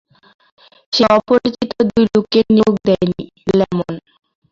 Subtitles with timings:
[0.93, 3.23] সে অপরিচিত দুই লোককে নিয়োগ দেয়নি,
[3.49, 3.93] লেমন।